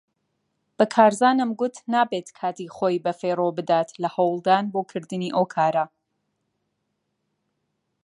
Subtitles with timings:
[0.77, 5.85] بە کارزانم گوت نابێت کاتی خۆی بەفیڕۆ بدات لە هەوڵدان بۆ کردنی ئەو کارە.